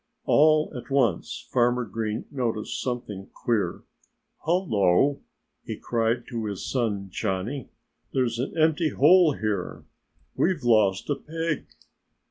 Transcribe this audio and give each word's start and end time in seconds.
All 0.25 0.73
at 0.75 0.89
once 0.89 1.47
Farmer 1.51 1.85
Green 1.85 2.25
noticed 2.31 2.81
something 2.81 3.27
queer. 3.35 3.83
"Hullo!" 4.47 5.21
he 5.63 5.77
cried 5.77 6.25
to 6.29 6.45
his 6.47 6.65
son 6.67 7.09
Johnnie. 7.11 7.69
"There's 8.11 8.39
an 8.39 8.57
empty 8.57 8.89
hole 8.89 9.33
here. 9.33 9.85
We've 10.35 10.63
lost 10.63 11.07
a 11.11 11.15
pig!" 11.15 11.67